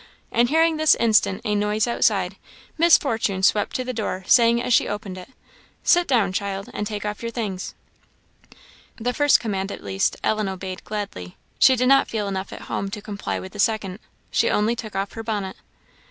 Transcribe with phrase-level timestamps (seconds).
[0.31, 2.35] And hearing this instant a noise outside,
[2.75, 5.29] Miss Fortune swept to the door, saying, as she opened it,
[5.83, 7.75] "Sit down, child, and take off your things."
[8.97, 12.89] The first command, at least, Ellen obeyed gladly; she did not feel enough at home
[12.89, 13.99] to comply with the second.
[14.31, 15.55] She only took off her bonnet.